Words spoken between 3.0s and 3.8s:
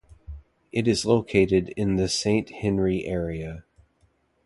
area.